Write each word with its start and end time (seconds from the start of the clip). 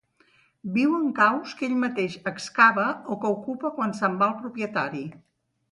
Viu 0.77 0.95
en 0.99 1.03
caus 1.19 1.53
que 1.59 1.65
ell 1.67 1.75
mateix 1.83 2.15
excava, 2.33 2.87
o 3.13 3.19
que 3.25 3.35
ocupa 3.39 3.73
quan 3.79 3.97
se'n 4.01 4.21
va 4.25 4.31
el 4.33 4.39
propietari. 4.41 5.07